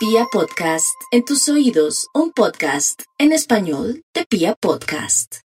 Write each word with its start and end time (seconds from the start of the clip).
Pia 0.00 0.24
Podcast, 0.32 0.96
en 1.10 1.26
tus 1.26 1.46
oídos, 1.50 2.08
un 2.14 2.32
podcast 2.32 3.02
en 3.18 3.32
español 3.32 4.02
de 4.14 4.24
Pia 4.24 4.54
Podcast. 4.54 5.40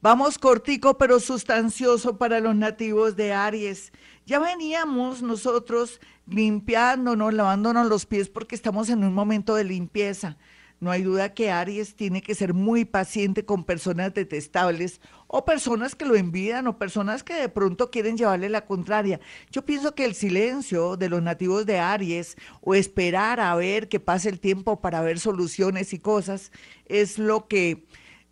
Vamos 0.00 0.38
cortico 0.38 0.96
pero 0.96 1.20
sustancioso 1.20 2.16
para 2.16 2.40
los 2.40 2.56
nativos 2.56 3.16
de 3.16 3.34
Aries. 3.34 3.92
Ya 4.24 4.38
veníamos 4.38 5.20
nosotros 5.20 6.00
limpiándonos, 6.26 7.34
lavándonos 7.34 7.86
los 7.86 8.06
pies 8.06 8.30
porque 8.30 8.54
estamos 8.54 8.88
en 8.88 9.04
un 9.04 9.12
momento 9.12 9.56
de 9.56 9.64
limpieza. 9.64 10.38
No 10.82 10.90
hay 10.90 11.02
duda 11.02 11.32
que 11.32 11.52
Aries 11.52 11.94
tiene 11.94 12.22
que 12.22 12.34
ser 12.34 12.54
muy 12.54 12.84
paciente 12.84 13.44
con 13.44 13.62
personas 13.62 14.14
detestables 14.14 15.00
o 15.28 15.44
personas 15.44 15.94
que 15.94 16.04
lo 16.04 16.16
envidian 16.16 16.66
o 16.66 16.76
personas 16.76 17.22
que 17.22 17.34
de 17.34 17.48
pronto 17.48 17.88
quieren 17.92 18.16
llevarle 18.16 18.48
la 18.48 18.66
contraria. 18.66 19.20
Yo 19.52 19.64
pienso 19.64 19.94
que 19.94 20.04
el 20.04 20.16
silencio 20.16 20.96
de 20.96 21.08
los 21.08 21.22
nativos 21.22 21.66
de 21.66 21.78
Aries 21.78 22.34
o 22.62 22.74
esperar 22.74 23.38
a 23.38 23.54
ver 23.54 23.88
que 23.88 24.00
pase 24.00 24.28
el 24.28 24.40
tiempo 24.40 24.80
para 24.80 25.02
ver 25.02 25.20
soluciones 25.20 25.92
y 25.92 26.00
cosas 26.00 26.50
es 26.86 27.16
lo 27.16 27.46
que 27.46 27.86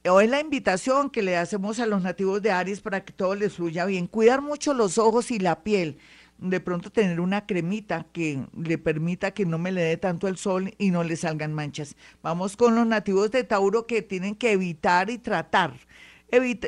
o 0.09 0.21
es 0.21 0.29
la 0.29 0.41
invitación 0.41 1.09
que 1.11 1.23
le 1.23 1.37
hacemos 1.37 1.79
a 1.79 1.87
los 1.87 2.03
nativos 2.03 2.43
de 2.43 2.51
Aries 2.51 2.81
para 2.81 3.05
que 3.05 3.13
todo 3.13 3.37
les 3.37 3.53
fluya 3.53 3.85
bien. 3.85 4.09
Cuidar 4.09 4.43
mucho 4.43 4.75
los 4.75 4.99
ojos 4.99 5.31
y 5.31 5.39
la 5.39 5.63
piel 5.63 5.99
de 6.41 6.61
pronto 6.61 6.91
tener 6.91 7.21
una 7.21 7.47
cremita 7.47 8.07
que 8.13 8.47
le 8.57 8.79
permita 8.79 9.33
que 9.33 9.45
no 9.45 9.59
me 9.59 9.73
le 9.73 9.83
dé 9.83 9.97
tanto 9.97 10.27
el 10.27 10.39
sol 10.39 10.75
y 10.79 10.91
no 10.91 11.05
le 11.05 11.17
salgan 11.17 11.53
manchas. 11.53 11.97
Vamos 12.23 12.57
con 12.57 12.75
los 12.75 12.87
nativos 12.87 13.31
de 13.31 13.45
Tauro 13.45 13.87
que 13.87 14.03
tienen 14.03 14.35
que 14.35 14.53
evitar 14.53 15.11
y 15.11 15.19
tratar. 15.19 15.75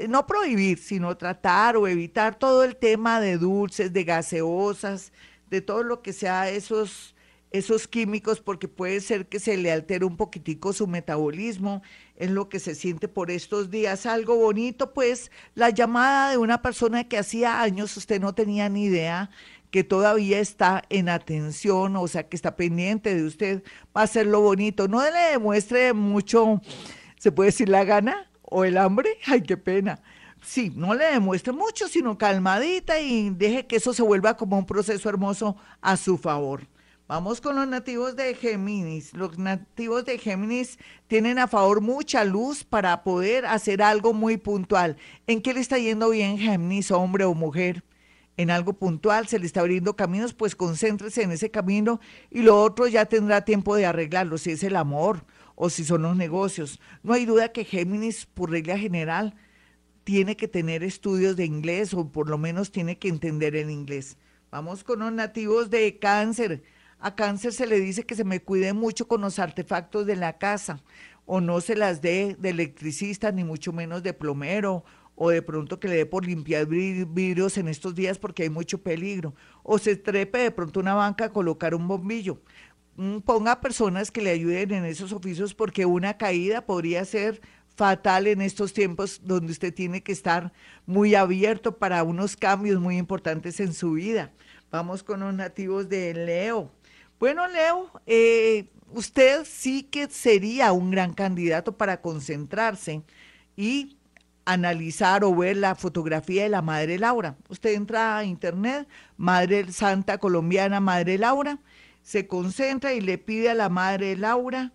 no 0.09 0.27
prohibir, 0.27 0.79
sino 0.79 1.17
tratar 1.17 1.77
o 1.77 1.89
evitar 1.89 2.35
todo 2.35 2.65
el 2.65 2.77
tema 2.77 3.21
de 3.21 3.39
dulces, 3.39 3.93
de 3.93 4.05
gaseosas, 4.05 5.13
de 5.49 5.61
todo 5.63 5.83
lo 5.83 6.03
que 6.03 6.13
sea 6.13 6.51
esos, 6.51 7.15
esos 7.51 7.89
químicos, 7.89 8.41
porque 8.41 8.69
puede 8.69 9.01
ser 9.01 9.27
que 9.27 9.39
se 9.41 9.57
le 9.57 9.73
altere 9.73 10.05
un 10.05 10.17
poquitico 10.17 10.73
su 10.73 10.87
metabolismo, 10.87 11.83
es 12.17 12.31
lo 12.31 12.49
que 12.49 12.59
se 12.59 12.75
siente 12.75 13.09
por 13.09 13.31
estos 13.31 13.71
días. 13.71 14.05
Algo 14.05 14.37
bonito, 14.37 14.93
pues, 14.93 15.31
la 15.55 15.71
llamada 15.71 16.31
de 16.31 16.39
una 16.39 16.61
persona 16.61 17.09
que 17.09 17.19
hacía 17.19 17.63
años 17.63 17.97
usted 17.97 18.21
no 18.21 18.35
tenía 18.35 18.69
ni 18.69 18.85
idea 18.85 19.31
que 19.73 19.83
todavía 19.85 20.39
está 20.39 20.83
en 20.91 21.09
atención, 21.09 21.97
o 21.97 22.07
sea, 22.07 22.29
que 22.29 22.37
está 22.37 22.57
pendiente 22.57 23.15
de 23.15 23.25
usted, 23.25 23.65
va 23.97 24.03
a 24.03 24.07
ser 24.07 24.27
lo 24.27 24.43
bonito. 24.43 24.87
No 24.87 25.03
le 25.03 25.33
demuestre 25.33 25.95
mucho, 25.95 26.61
se 27.19 27.33
puede 27.33 27.49
decir 27.49 27.71
la 27.71 27.83
gana 27.83 28.31
o 28.43 28.65
el 28.65 28.77
hambre, 28.77 29.19
ay, 29.27 29.41
qué 29.41 29.57
pena. 29.57 30.01
Sí, 30.43 30.71
no 30.77 30.95
le 30.95 31.07
demuestre 31.07 31.55
mucho, 31.55 31.89
sino 31.89 32.19
calmadita 32.19 33.01
y 33.01 33.31
deje 33.31 33.67
que 33.67 33.77
eso 33.77 33.95
se 33.95 34.03
vuelva 34.03 34.37
como 34.37 34.59
un 34.59 34.67
proceso 34.67 35.09
hermoso 35.09 35.57
a 35.81 35.97
su 35.97 36.19
favor. 36.19 36.69
Vamos 37.09 37.41
con 37.41 37.57
los 37.57 37.67
nativos 37.67 38.15
de 38.15 38.35
Géminis. 38.35 39.15
Los 39.15 39.39
nativos 39.39 40.05
de 40.05 40.19
Géminis 40.19 40.79
tienen 41.07 41.39
a 41.39 41.49
favor 41.49 41.81
mucha 41.81 42.25
luz 42.25 42.63
para 42.63 43.03
poder 43.03 43.47
hacer 43.47 43.83
algo 43.83 44.13
muy 44.13 44.37
puntual. 44.37 44.99
¿En 45.27 45.41
qué 45.41 45.55
le 45.55 45.61
está 45.61 45.79
yendo 45.79 46.11
bien 46.11 46.37
Géminis, 46.37 46.91
hombre 46.91 47.25
o 47.25 47.33
mujer? 47.33 47.83
En 48.37 48.51
algo 48.51 48.73
puntual, 48.73 49.29
se 49.29 49.39
le 49.39 49.47
está 49.47 49.61
abriendo 49.61 49.97
caminos, 49.97 50.35
pues 50.35 50.57
concéntrese 50.57 51.23
en 51.23 51.33
ese 51.33 51.51
camino 51.51 52.01
y 52.31 52.43
lo 52.43 52.61
otro 52.61 52.87
ya 52.87 53.07
tendrá 53.07 53.45
tiempo 53.45 53.77
de 53.77 53.87
arreglarlo, 53.87 54.39
si 54.39 54.53
es 54.53 54.63
el 54.63 54.77
amor 54.77 55.25
o 55.55 55.71
si 55.71 55.85
son 55.85 56.03
los 56.03 56.17
negocios. 56.17 56.81
No 57.03 57.13
hay 57.13 57.27
duda 57.27 57.53
que 57.53 57.65
Géminis, 57.65 58.27
por 58.27 58.51
regla 58.51 58.79
general, 58.79 59.35
tiene 60.05 60.37
que 60.37 60.49
tener 60.49 60.83
estudios 60.83 61.37
de 61.37 61.45
inglés 61.45 61.95
o 61.95 62.11
por 62.11 62.29
lo 62.29 62.39
menos 62.39 62.73
tiene 62.73 62.99
que 62.99 63.09
entender 63.09 63.55
el 63.55 63.71
inglés. 63.71 64.17
Vamos 64.51 64.85
con 64.85 65.01
los 65.01 65.13
nativos 65.13 65.71
de 65.71 65.99
cáncer. 65.99 66.63
A 66.99 67.15
cáncer 67.15 67.53
se 67.53 67.67
le 67.67 67.81
dice 67.81 68.05
que 68.05 68.15
se 68.15 68.25
me 68.25 68.41
cuide 68.41 68.73
mucho 68.73 69.09
con 69.09 69.21
los 69.21 69.39
artefactos 69.39 70.07
de 70.07 70.17
la 70.17 70.39
casa 70.39 70.83
o 71.27 71.41
no 71.41 71.61
se 71.61 71.77
las 71.77 72.01
dé 72.01 72.37
de 72.39 72.51
electricista 72.51 73.33
ni 73.33 73.45
mucho 73.45 73.73
menos 73.73 74.03
de 74.03 74.13
plomero 74.13 74.85
o 75.15 75.31
de 75.31 75.43
pronto 75.43 75.79
que 75.79 75.89
le 75.89 75.97
dé 75.97 76.07
por 76.07 76.27
limpiar 76.27 76.67
vidrios 76.67 77.59
en 77.59 77.69
estos 77.69 77.95
días 77.95 78.19
porque 78.19 78.45
hay 78.45 78.51
mucho 78.51 78.83
peligro, 78.83 79.35
o 79.63 79.79
se 79.79 79.97
trepe 79.97 80.39
de 80.39 80.51
pronto 80.51 80.81
una 80.81 80.95
banca 80.95 81.27
a 81.27 81.33
colocar 81.33 81.75
un 81.75 81.87
bombillo. 81.87 82.41
Mm, 82.97 83.19
ponga 83.19 83.61
personas 83.61 84.11
que 84.11 84.23
le 84.23 84.31
ayuden 84.31 84.73
en 84.73 84.85
esos 84.85 85.13
oficios 85.13 85.55
porque 85.55 85.87
una 85.87 86.19
caída 86.19 86.67
podría 86.67 87.05
ser 87.05 87.41
fatal 87.75 88.27
en 88.27 88.43
estos 88.43 88.73
tiempos 88.73 89.21
donde 89.25 89.53
usted 89.53 89.73
tiene 89.73 90.03
que 90.03 90.13
estar 90.13 90.53
muy 90.87 91.15
abierto 91.15 91.79
para 91.79 92.03
unos 92.03 92.37
cambios 92.37 92.81
muy 92.81 92.99
importantes 92.99 93.61
en 93.61 93.73
su 93.73 93.93
vida. 93.93 94.33
Vamos 94.71 95.03
con 95.03 95.21
los 95.21 95.35
nativos 95.35 95.89
de 95.89 96.13
Leo. 96.15 96.71
Bueno, 97.19 97.47
Leo, 97.49 97.91
eh, 98.07 98.69
usted 98.91 99.45
sí 99.45 99.85
que 99.85 100.09
sería 100.09 100.73
un 100.73 100.91
gran 100.91 101.15
candidato 101.15 101.77
para 101.77 102.01
concentrarse 102.01 103.03
y 103.57 103.97
analizar 104.45 105.25
o 105.25 105.35
ver 105.35 105.57
la 105.57 105.75
fotografía 105.75 106.45
de 106.45 106.49
la 106.49 106.63
Madre 106.63 106.99
Laura. 106.99 107.37
Usted 107.49 107.75
entra 107.75 108.19
a 108.19 108.25
internet, 108.25 108.89
Madre 109.17 109.71
Santa 109.73 110.19
Colombiana, 110.19 110.81
Madre 110.81 111.19
Laura, 111.19 111.59
se 112.03 112.27
concentra 112.27 112.93
y 112.93 113.01
le 113.01 113.19
pide 113.19 113.51
a 113.51 113.55
la 113.55 113.69
Madre 113.69 114.17
Laura 114.17 114.73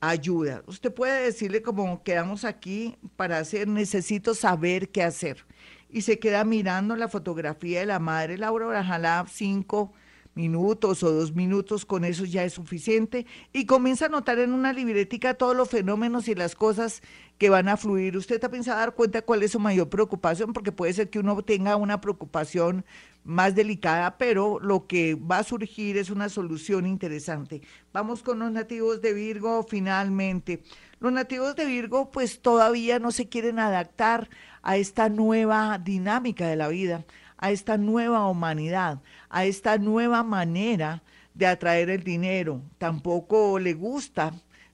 ayuda. 0.00 0.62
Usted 0.66 0.92
puede 0.92 1.24
decirle 1.24 1.62
como 1.62 2.02
quedamos 2.02 2.44
aquí 2.44 2.96
para 3.16 3.38
hacer, 3.38 3.68
necesito 3.68 4.34
saber 4.34 4.90
qué 4.90 5.02
hacer. 5.02 5.46
Y 5.88 6.02
se 6.02 6.18
queda 6.18 6.44
mirando 6.44 6.96
la 6.96 7.08
fotografía 7.08 7.80
de 7.80 7.86
la 7.86 7.98
Madre 7.98 8.36
Laura, 8.36 8.66
ojalá 8.66 9.24
cinco 9.28 9.92
minutos 10.36 11.02
o 11.02 11.10
dos 11.10 11.34
minutos, 11.34 11.84
con 11.84 12.04
eso 12.04 12.24
ya 12.24 12.44
es 12.44 12.52
suficiente, 12.52 13.26
y 13.52 13.66
comienza 13.66 14.06
a 14.06 14.10
notar 14.10 14.38
en 14.38 14.52
una 14.52 14.72
libretica 14.72 15.34
todos 15.34 15.56
los 15.56 15.70
fenómenos 15.70 16.28
y 16.28 16.36
las 16.36 16.54
cosas 16.54 17.02
que 17.38 17.50
van 17.50 17.68
a 17.68 17.76
fluir. 17.76 18.16
Usted 18.16 18.40
va 18.40 18.72
a 18.72 18.76
dar 18.76 18.94
cuenta 18.94 19.22
cuál 19.22 19.42
es 19.42 19.52
su 19.52 19.58
mayor 19.58 19.88
preocupación, 19.88 20.52
porque 20.52 20.72
puede 20.72 20.92
ser 20.92 21.10
que 21.10 21.18
uno 21.18 21.42
tenga 21.42 21.74
una 21.76 22.00
preocupación 22.00 22.84
más 23.24 23.54
delicada, 23.54 24.18
pero 24.18 24.60
lo 24.60 24.86
que 24.86 25.16
va 25.16 25.38
a 25.38 25.44
surgir 25.44 25.96
es 25.96 26.10
una 26.10 26.28
solución 26.28 26.86
interesante. 26.86 27.62
Vamos 27.92 28.22
con 28.22 28.38
los 28.38 28.52
nativos 28.52 29.02
de 29.02 29.12
Virgo 29.12 29.64
finalmente. 29.68 30.62
Los 31.00 31.12
nativos 31.12 31.56
de 31.56 31.66
Virgo 31.66 32.10
pues 32.10 32.40
todavía 32.40 32.98
no 32.98 33.10
se 33.10 33.28
quieren 33.28 33.58
adaptar 33.58 34.30
a 34.62 34.76
esta 34.76 35.08
nueva 35.08 35.78
dinámica 35.78 36.46
de 36.46 36.56
la 36.56 36.68
vida, 36.68 37.04
a 37.38 37.50
esta 37.50 37.76
nueva 37.76 38.28
humanidad, 38.28 39.00
a 39.28 39.44
esta 39.44 39.78
nueva 39.78 40.22
manera 40.22 41.02
de 41.34 41.46
atraer 41.46 41.90
el 41.90 42.02
dinero. 42.02 42.62
Tampoco 42.78 43.58
le 43.58 43.74
gusta 43.74 44.32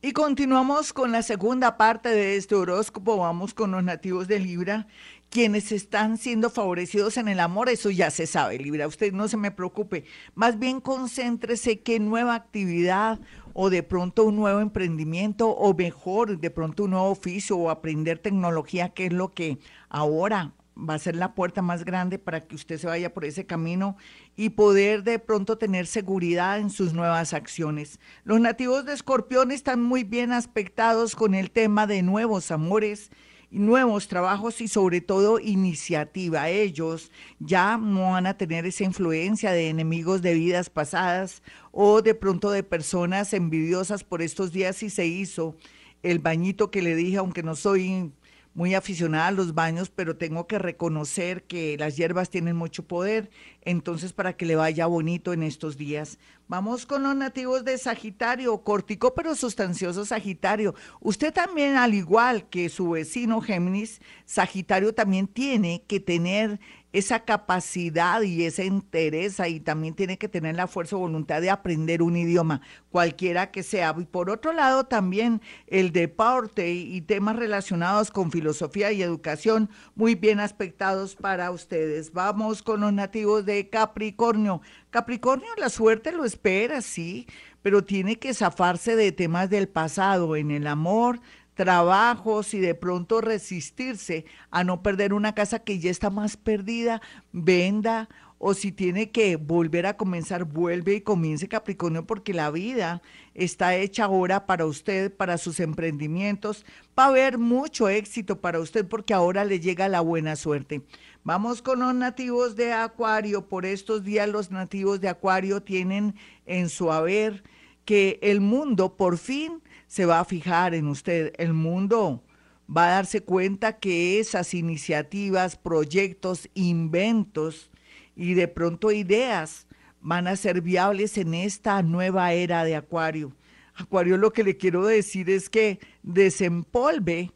Y 0.00 0.12
continuamos 0.12 0.92
con 0.92 1.10
la 1.10 1.22
segunda 1.22 1.76
parte 1.76 2.10
de 2.10 2.36
este 2.36 2.54
horóscopo. 2.54 3.16
Vamos 3.16 3.54
con 3.54 3.72
los 3.72 3.82
nativos 3.82 4.28
de 4.28 4.38
Libra, 4.38 4.86
quienes 5.30 5.72
están 5.72 6.16
siendo 6.16 6.48
favorecidos 6.48 7.16
en 7.16 7.26
el 7.26 7.40
amor. 7.40 7.70
Eso 7.70 7.90
ya 7.90 8.08
se 8.12 8.28
sabe, 8.28 8.58
Libra. 8.58 8.86
Usted 8.86 9.12
no 9.12 9.26
se 9.26 9.36
me 9.36 9.50
preocupe. 9.50 10.04
Más 10.36 10.60
bien 10.60 10.80
concéntrese 10.80 11.80
qué 11.80 11.98
nueva 11.98 12.36
actividad 12.36 13.18
o 13.52 13.68
de 13.68 13.82
pronto 13.82 14.22
un 14.22 14.36
nuevo 14.36 14.60
emprendimiento 14.60 15.48
o 15.48 15.74
mejor, 15.74 16.38
de 16.38 16.50
pronto 16.52 16.84
un 16.84 16.92
nuevo 16.92 17.10
oficio 17.10 17.56
o 17.56 17.68
aprender 17.68 18.20
tecnología, 18.20 18.90
que 18.90 19.06
es 19.06 19.12
lo 19.12 19.32
que 19.32 19.58
ahora 19.88 20.54
va 20.76 20.94
a 20.94 20.98
ser 20.98 21.16
la 21.16 21.34
puerta 21.34 21.62
más 21.62 21.84
grande 21.84 22.18
para 22.18 22.40
que 22.40 22.54
usted 22.54 22.78
se 22.78 22.86
vaya 22.86 23.12
por 23.12 23.24
ese 23.24 23.46
camino 23.46 23.96
y 24.36 24.50
poder 24.50 25.02
de 25.02 25.18
pronto 25.18 25.58
tener 25.58 25.86
seguridad 25.86 26.58
en 26.58 26.70
sus 26.70 26.92
nuevas 26.92 27.34
acciones. 27.34 28.00
Los 28.24 28.40
nativos 28.40 28.84
de 28.84 28.94
Escorpión 28.94 29.52
están 29.52 29.82
muy 29.82 30.04
bien 30.04 30.32
aspectados 30.32 31.14
con 31.14 31.34
el 31.34 31.50
tema 31.50 31.86
de 31.86 32.02
nuevos 32.02 32.50
amores, 32.50 33.10
nuevos 33.50 34.08
trabajos 34.08 34.60
y 34.62 34.68
sobre 34.68 35.02
todo 35.02 35.38
iniciativa. 35.38 36.48
Ellos 36.48 37.12
ya 37.38 37.76
no 37.76 38.12
van 38.12 38.26
a 38.26 38.38
tener 38.38 38.64
esa 38.64 38.84
influencia 38.84 39.52
de 39.52 39.68
enemigos 39.68 40.22
de 40.22 40.34
vidas 40.34 40.70
pasadas 40.70 41.42
o 41.70 42.00
de 42.00 42.14
pronto 42.14 42.50
de 42.50 42.62
personas 42.62 43.34
envidiosas 43.34 44.04
por 44.04 44.22
estos 44.22 44.52
días 44.52 44.82
y 44.82 44.90
se 44.90 45.06
hizo 45.06 45.56
el 46.02 46.18
bañito 46.18 46.70
que 46.70 46.82
le 46.82 46.96
dije, 46.96 47.18
aunque 47.18 47.42
no 47.42 47.54
soy 47.54 48.12
muy 48.54 48.74
aficionada 48.74 49.28
a 49.28 49.32
los 49.32 49.54
baños, 49.54 49.90
pero 49.90 50.16
tengo 50.16 50.46
que 50.46 50.58
reconocer 50.58 51.44
que 51.44 51.76
las 51.78 51.96
hierbas 51.96 52.30
tienen 52.30 52.56
mucho 52.56 52.86
poder, 52.86 53.30
entonces 53.62 54.12
para 54.12 54.34
que 54.34 54.46
le 54.46 54.56
vaya 54.56 54.86
bonito 54.86 55.32
en 55.32 55.42
estos 55.42 55.76
días. 55.76 56.18
Vamos 56.48 56.84
con 56.84 57.02
los 57.02 57.16
nativos 57.16 57.64
de 57.64 57.78
Sagitario, 57.78 58.62
cortico 58.62 59.14
pero 59.14 59.34
sustancioso 59.34 60.04
Sagitario. 60.04 60.74
Usted 61.00 61.32
también, 61.32 61.76
al 61.76 61.94
igual 61.94 62.48
que 62.48 62.68
su 62.68 62.90
vecino 62.90 63.40
Géminis, 63.40 64.00
Sagitario 64.26 64.94
también 64.94 65.26
tiene 65.26 65.82
que 65.86 66.00
tener 66.00 66.60
esa 66.92 67.20
capacidad 67.20 68.20
y 68.22 68.44
esa 68.44 68.64
interés 68.64 69.40
y 69.48 69.60
también 69.60 69.94
tiene 69.94 70.18
que 70.18 70.28
tener 70.28 70.54
la 70.56 70.66
fuerza 70.66 70.96
o 70.96 71.00
voluntad 71.00 71.40
de 71.40 71.50
aprender 71.50 72.02
un 72.02 72.16
idioma, 72.16 72.60
cualquiera 72.90 73.50
que 73.50 73.62
sea. 73.62 73.94
Y 73.98 74.04
por 74.04 74.28
otro 74.28 74.52
lado, 74.52 74.84
también 74.84 75.40
el 75.66 75.92
deporte 75.92 76.72
y 76.72 77.00
temas 77.00 77.36
relacionados 77.36 78.10
con 78.10 78.30
filosofía 78.30 78.92
y 78.92 79.02
educación 79.02 79.70
muy 79.94 80.14
bien 80.14 80.40
aspectados 80.40 81.16
para 81.16 81.50
ustedes. 81.50 82.12
Vamos 82.12 82.62
con 82.62 82.80
los 82.80 82.92
nativos 82.92 83.46
de 83.46 83.70
Capricornio. 83.70 84.60
Capricornio, 84.92 85.48
la 85.56 85.70
suerte 85.70 86.12
lo 86.12 86.26
espera, 86.26 86.82
sí, 86.82 87.26
pero 87.62 87.82
tiene 87.82 88.18
que 88.18 88.34
zafarse 88.34 88.94
de 88.94 89.10
temas 89.10 89.48
del 89.48 89.66
pasado 89.66 90.36
en 90.36 90.50
el 90.50 90.66
amor, 90.66 91.18
trabajos 91.62 92.54
y 92.54 92.58
de 92.58 92.74
pronto 92.74 93.20
resistirse 93.20 94.24
a 94.50 94.64
no 94.64 94.82
perder 94.82 95.14
una 95.14 95.32
casa 95.32 95.60
que 95.60 95.78
ya 95.78 95.92
está 95.92 96.10
más 96.10 96.36
perdida, 96.36 97.00
venda 97.30 98.08
o 98.38 98.54
si 98.54 98.72
tiene 98.72 99.12
que 99.12 99.36
volver 99.36 99.86
a 99.86 99.96
comenzar, 99.96 100.44
vuelve 100.44 100.94
y 100.94 101.00
comience 101.02 101.46
Capricornio 101.46 102.04
porque 102.04 102.34
la 102.34 102.50
vida 102.50 103.00
está 103.34 103.76
hecha 103.76 104.06
ahora 104.06 104.46
para 104.46 104.66
usted, 104.66 105.14
para 105.14 105.38
sus 105.38 105.60
emprendimientos. 105.60 106.66
Va 106.98 107.04
a 107.04 107.08
haber 107.10 107.38
mucho 107.38 107.88
éxito 107.88 108.40
para 108.40 108.58
usted 108.58 108.84
porque 108.84 109.14
ahora 109.14 109.44
le 109.44 109.60
llega 109.60 109.88
la 109.88 110.00
buena 110.00 110.34
suerte. 110.34 110.82
Vamos 111.22 111.62
con 111.62 111.78
los 111.78 111.94
nativos 111.94 112.56
de 112.56 112.72
Acuario. 112.72 113.46
Por 113.46 113.64
estos 113.64 114.02
días 114.02 114.28
los 114.28 114.50
nativos 114.50 115.00
de 115.00 115.10
Acuario 115.10 115.62
tienen 115.62 116.16
en 116.44 116.68
su 116.68 116.90
haber 116.90 117.44
que 117.84 118.18
el 118.22 118.40
mundo 118.40 118.96
por 118.96 119.18
fin 119.18 119.62
se 119.92 120.06
va 120.06 120.20
a 120.20 120.24
fijar 120.24 120.74
en 120.74 120.88
usted. 120.88 121.34
El 121.36 121.52
mundo 121.52 122.24
va 122.66 122.86
a 122.86 122.90
darse 122.92 123.20
cuenta 123.20 123.78
que 123.78 124.20
esas 124.20 124.54
iniciativas, 124.54 125.56
proyectos, 125.56 126.48
inventos 126.54 127.70
y 128.16 128.32
de 128.32 128.48
pronto 128.48 128.90
ideas 128.90 129.66
van 130.00 130.28
a 130.28 130.36
ser 130.36 130.62
viables 130.62 131.18
en 131.18 131.34
esta 131.34 131.82
nueva 131.82 132.32
era 132.32 132.64
de 132.64 132.74
Acuario. 132.74 133.36
Acuario 133.74 134.16
lo 134.16 134.32
que 134.32 134.44
le 134.44 134.56
quiero 134.56 134.86
decir 134.86 135.28
es 135.28 135.50
que 135.50 135.78
desempolve 136.02 137.30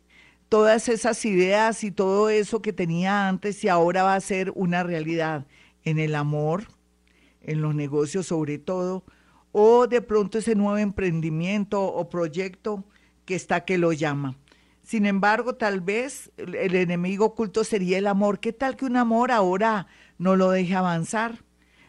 todas 0.48 0.88
esas 0.88 1.22
ideas 1.26 1.84
y 1.84 1.90
todo 1.90 2.30
eso 2.30 2.62
que 2.62 2.72
tenía 2.72 3.28
antes 3.28 3.62
y 3.64 3.68
ahora 3.68 4.02
va 4.02 4.14
a 4.14 4.20
ser 4.22 4.50
una 4.54 4.82
realidad 4.82 5.46
en 5.84 5.98
el 5.98 6.14
amor, 6.14 6.68
en 7.42 7.60
los 7.60 7.74
negocios 7.74 8.28
sobre 8.28 8.56
todo, 8.56 9.04
o 9.58 9.86
de 9.86 10.02
pronto 10.02 10.36
ese 10.36 10.54
nuevo 10.54 10.76
emprendimiento 10.76 11.82
o 11.82 12.10
proyecto 12.10 12.84
que 13.24 13.34
está 13.34 13.64
que 13.64 13.78
lo 13.78 13.94
llama. 13.94 14.36
Sin 14.82 15.06
embargo, 15.06 15.54
tal 15.54 15.80
vez 15.80 16.30
el 16.36 16.74
enemigo 16.74 17.24
oculto 17.24 17.64
sería 17.64 17.96
el 17.96 18.06
amor. 18.06 18.38
¿Qué 18.38 18.52
tal 18.52 18.76
que 18.76 18.84
un 18.84 18.98
amor 18.98 19.30
ahora 19.30 19.86
no 20.18 20.36
lo 20.36 20.50
deje 20.50 20.74
avanzar? 20.74 21.42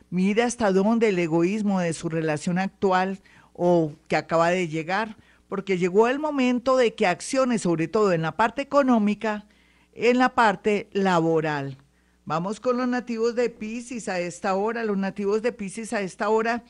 Mira 0.10 0.46
hasta 0.46 0.72
dónde 0.72 1.10
el 1.10 1.20
egoísmo 1.20 1.82
de 1.82 1.92
su 1.92 2.08
relación 2.08 2.58
actual 2.58 3.20
o 3.52 3.92
que 4.08 4.16
acaba 4.16 4.50
de 4.50 4.70
llegar, 4.70 5.18
porque 5.50 5.78
llegó 5.78 6.08
el 6.08 6.20
momento 6.20 6.78
de 6.78 6.96
que 6.96 7.06
accione 7.06 7.60
sobre 7.60 7.90
todo 7.90 8.14
en 8.14 8.22
la 8.22 8.38
parte 8.38 8.62
económica, 8.62 9.46
en 9.92 10.20
la 10.20 10.36
parte 10.36 10.88
laboral. 10.94 11.78
Vamos 12.24 12.62
con 12.62 12.78
los 12.78 12.88
nativos 12.88 13.36
de 13.36 13.50
Pisces 13.50 14.08
a 14.08 14.22
esta 14.22 14.56
hora. 14.56 14.86
Los 14.86 14.98
nativos 14.98 15.42
de 15.42 15.52
Pisces 15.52 15.92
a 15.92 16.00
esta 16.00 16.30
hora 16.30 16.64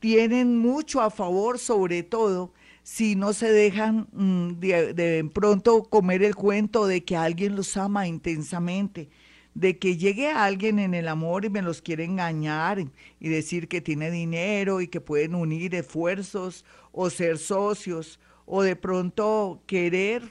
tienen 0.00 0.58
mucho 0.58 1.00
a 1.02 1.10
favor, 1.10 1.58
sobre 1.58 2.02
todo 2.02 2.52
si 2.82 3.14
no 3.14 3.32
se 3.32 3.52
dejan 3.52 4.08
mm, 4.12 4.58
de, 4.58 5.30
pronto 5.32 5.84
comer 5.84 6.22
el 6.22 6.34
cuento 6.34 6.86
de 6.86 7.04
que 7.04 7.16
alguien 7.16 7.54
los 7.54 7.76
ama 7.76 8.08
intensamente, 8.08 9.10
de 9.54 9.78
que 9.78 9.96
llegue 9.96 10.30
alguien 10.30 10.78
en 10.78 10.94
el 10.94 11.06
amor 11.06 11.44
y 11.44 11.50
me 11.50 11.62
los 11.62 11.82
quiere 11.82 12.04
engañar 12.04 12.78
y 13.20 13.28
decir 13.28 13.68
que 13.68 13.80
tiene 13.80 14.10
dinero 14.10 14.80
y 14.80 14.88
que 14.88 15.00
pueden 15.00 15.34
unir 15.34 15.74
esfuerzos 15.74 16.64
o 16.92 17.10
ser 17.10 17.38
socios 17.38 18.18
o 18.46 18.62
de 18.62 18.76
pronto 18.76 19.62
querer 19.66 20.22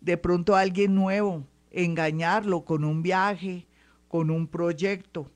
de 0.00 0.16
pronto 0.16 0.56
a 0.56 0.60
alguien 0.60 0.94
nuevo, 0.94 1.44
engañarlo 1.70 2.64
con 2.64 2.84
un 2.84 3.02
viaje, 3.02 3.66
con 4.08 4.30
un 4.30 4.46
proyecto 4.46 5.30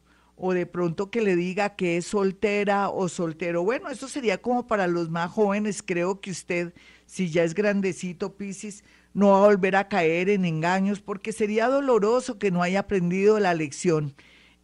o 0.45 0.55
de 0.55 0.67
pronto 0.67 1.09
que 1.09 1.21
le 1.23 1.37
diga 1.37 1.77
que 1.77 1.97
es 1.97 2.07
soltera 2.07 2.89
o 2.89 3.09
soltero. 3.09 3.63
Bueno, 3.63 3.91
eso 3.91 4.09
sería 4.09 4.43
como 4.43 4.67
para 4.67 4.89
los 4.89 5.09
más 5.09 5.31
jóvenes. 5.31 5.85
Creo 5.85 6.21
que 6.21 6.33
usted, 6.33 6.75
si 7.07 7.31
ya 7.31 7.45
es 7.45 7.55
grandecito, 7.55 8.35
Piscis, 8.37 8.83
no 9.15 9.29
va 9.29 9.37
a 9.37 9.47
volver 9.47 9.77
a 9.77 9.87
caer 9.87 10.29
en 10.29 10.45
engaños 10.45 11.01
porque 11.01 11.31
sería 11.31 11.69
doloroso 11.69 12.41
que 12.41 12.51
no 12.51 12.61
haya 12.61 12.81
aprendido 12.81 13.39
la 13.39 13.55
lección. 13.55 14.17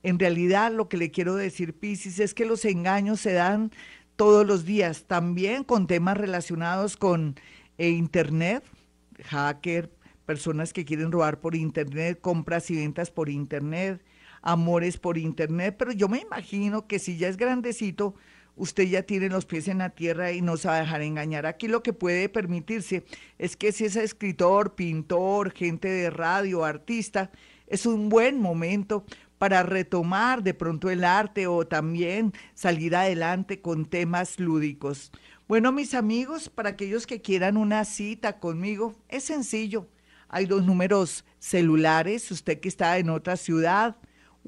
En 0.02 0.18
realidad, 0.18 0.72
lo 0.72 0.88
que 0.88 0.96
le 0.96 1.12
quiero 1.12 1.36
decir, 1.36 1.78
Piscis, 1.78 2.18
es 2.18 2.34
que 2.34 2.44
los 2.44 2.64
engaños 2.64 3.20
se 3.20 3.32
dan 3.32 3.70
todos 4.16 4.44
los 4.44 4.64
días, 4.64 5.04
también 5.06 5.62
con 5.62 5.86
temas 5.86 6.16
relacionados 6.16 6.96
con 6.96 7.36
eh, 7.78 7.90
Internet, 7.90 8.64
hacker, 9.26 9.92
personas 10.26 10.72
que 10.72 10.84
quieren 10.84 11.12
robar 11.12 11.38
por 11.38 11.54
Internet, 11.54 12.20
compras 12.20 12.68
y 12.72 12.74
ventas 12.74 13.12
por 13.12 13.28
Internet, 13.28 14.02
amores 14.48 14.96
por 14.96 15.18
internet, 15.18 15.76
pero 15.78 15.92
yo 15.92 16.08
me 16.08 16.20
imagino 16.20 16.86
que 16.86 16.98
si 16.98 17.18
ya 17.18 17.28
es 17.28 17.36
grandecito, 17.36 18.14
usted 18.56 18.84
ya 18.84 19.02
tiene 19.02 19.28
los 19.28 19.44
pies 19.44 19.68
en 19.68 19.78
la 19.78 19.90
tierra 19.90 20.32
y 20.32 20.40
no 20.40 20.56
se 20.56 20.68
va 20.68 20.76
a 20.76 20.80
dejar 20.80 21.02
engañar. 21.02 21.44
Aquí 21.44 21.68
lo 21.68 21.82
que 21.82 21.92
puede 21.92 22.30
permitirse 22.30 23.04
es 23.36 23.56
que 23.56 23.72
si 23.72 23.84
es 23.84 23.94
escritor, 23.96 24.74
pintor, 24.74 25.52
gente 25.52 25.88
de 25.88 26.08
radio, 26.08 26.64
artista, 26.64 27.30
es 27.66 27.84
un 27.84 28.08
buen 28.08 28.40
momento 28.40 29.04
para 29.36 29.62
retomar 29.62 30.42
de 30.42 30.54
pronto 30.54 30.88
el 30.88 31.04
arte 31.04 31.46
o 31.46 31.66
también 31.66 32.32
salir 32.54 32.96
adelante 32.96 33.60
con 33.60 33.84
temas 33.84 34.40
lúdicos. 34.40 35.12
Bueno, 35.46 35.72
mis 35.72 35.92
amigos, 35.92 36.48
para 36.48 36.70
aquellos 36.70 37.06
que 37.06 37.20
quieran 37.20 37.58
una 37.58 37.84
cita 37.84 38.40
conmigo, 38.40 38.94
es 39.10 39.24
sencillo. 39.24 39.88
Hay 40.30 40.46
dos 40.46 40.64
números 40.64 41.26
celulares, 41.38 42.30
usted 42.30 42.60
que 42.60 42.68
está 42.68 42.96
en 42.96 43.10
otra 43.10 43.36
ciudad, 43.36 43.96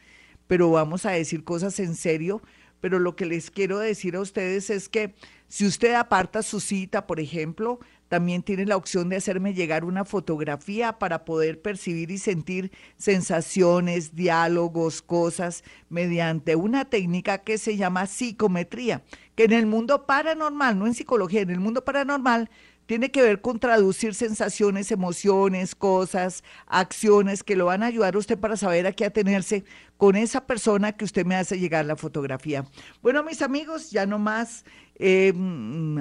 pero 0.48 0.72
vamos 0.72 1.06
a 1.06 1.12
decir 1.12 1.44
cosas 1.44 1.78
en 1.80 1.96
serio. 1.96 2.42
Pero 2.80 3.00
lo 3.00 3.16
que 3.16 3.26
les 3.26 3.50
quiero 3.50 3.80
decir 3.80 4.16
a 4.16 4.22
ustedes 4.22 4.70
es 4.70 4.90
que 4.90 5.16
si 5.48 5.66
usted 5.66 5.94
aparta 5.94 6.44
su 6.44 6.60
cita, 6.60 7.08
por 7.08 7.20
ejemplo, 7.20 7.80
también 8.14 8.44
tiene 8.44 8.68
la 8.68 8.78
opción 8.78 9.10
de 9.10 9.16
hacerme 9.16 9.56
llegar 9.56 9.84
una 9.84 10.06
fotografía 10.06 11.00
para 11.00 11.26
poder 11.26 11.64
percibir 11.64 12.12
y 12.12 12.20
sentir 12.20 12.72
sensaciones, 12.96 14.16
diálogos, 14.16 15.02
cosas, 15.02 15.64
mediante 15.90 16.56
una 16.56 16.86
técnica 16.86 17.40
que 17.40 17.58
se 17.58 17.76
llama 17.76 18.06
psicometría, 18.06 19.02
que 19.34 19.46
en 19.46 19.54
el 19.54 19.66
mundo 19.66 20.06
paranormal, 20.06 20.78
no 20.78 20.86
en 20.86 20.94
psicología, 20.94 21.42
en 21.42 21.50
el 21.50 21.60
mundo 21.60 21.84
paranormal, 21.84 22.52
tiene 22.86 23.10
que 23.10 23.24
ver 23.24 23.42
con 23.42 23.60
traducir 23.60 24.14
sensaciones, 24.14 24.92
emociones, 24.92 25.74
cosas, 25.74 26.44
acciones 26.68 27.44
que 27.44 27.56
lo 27.56 27.66
van 27.66 27.82
a 27.82 27.88
ayudar 27.88 28.14
a 28.14 28.20
usted 28.20 28.38
para 28.38 28.58
saber 28.58 28.86
a 28.86 28.92
qué 28.92 29.06
atenerse 29.06 29.64
con 29.98 30.16
esa 30.16 30.46
persona 30.46 30.92
que 30.92 31.06
usted 31.06 31.26
me 31.26 31.36
hace 31.36 31.58
llegar 31.58 31.86
la 31.86 31.96
fotografía. 31.96 32.66
Bueno, 33.02 33.24
mis 33.24 33.42
amigos, 33.42 33.90
ya 33.90 34.06
no 34.06 34.20
más 34.20 34.66
eh, 35.06 35.34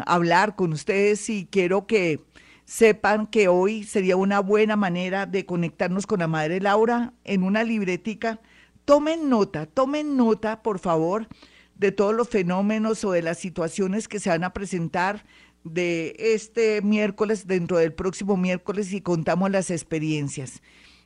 hablar 0.06 0.54
con 0.54 0.72
ustedes 0.72 1.28
y 1.28 1.46
quiero 1.46 1.88
que 1.88 2.22
sepan 2.64 3.26
que 3.26 3.48
hoy 3.48 3.82
sería 3.82 4.14
una 4.16 4.38
buena 4.38 4.76
manera 4.76 5.26
de 5.26 5.44
conectarnos 5.44 6.06
con 6.06 6.20
la 6.20 6.28
Madre 6.28 6.60
Laura 6.60 7.12
en 7.24 7.42
una 7.42 7.64
libretica. 7.64 8.40
Tomen 8.84 9.28
nota, 9.28 9.66
tomen 9.66 10.16
nota, 10.16 10.62
por 10.62 10.78
favor, 10.78 11.26
de 11.74 11.90
todos 11.90 12.14
los 12.14 12.28
fenómenos 12.28 13.02
o 13.02 13.10
de 13.10 13.22
las 13.22 13.38
situaciones 13.38 14.06
que 14.06 14.20
se 14.20 14.30
van 14.30 14.44
a 14.44 14.52
presentar 14.52 15.24
de 15.64 16.14
este 16.16 16.80
miércoles, 16.80 17.48
dentro 17.48 17.78
del 17.78 17.92
próximo 17.92 18.36
miércoles, 18.36 18.92
y 18.92 19.00
contamos 19.00 19.50
las 19.50 19.72
experiencias. 19.72 20.62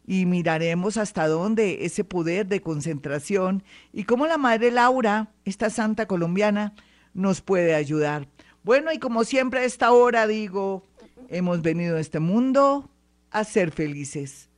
Y 0.07 0.26
miraremos 0.26 0.99
hasta 0.99 1.29
dónde 1.29 1.87
ese 1.87 2.05
poder 2.05 2.47
de 2.47 2.61
concentración 2.61 3.65
y 3.91 4.05
cómo 4.05 4.26
la 4.26 4.37
Madre 4.37 4.71
Laura, 4.71 5.33
esta 5.47 5.71
santa 5.71 6.05
colombiana, 6.05 6.75
nos 7.17 7.41
puede 7.41 7.75
ayudar. 7.75 8.29
Bueno, 8.63 8.93
y 8.93 8.99
como 8.99 9.25
siempre 9.25 9.61
a 9.61 9.65
esta 9.65 9.93
hora 9.93 10.27
digo, 10.27 10.85
hemos 11.29 11.63
venido 11.63 11.97
a 11.97 12.01
este 12.01 12.21
mundo 12.21 12.91
a 13.31 13.45
ser 13.45 13.73
felices. 13.73 14.51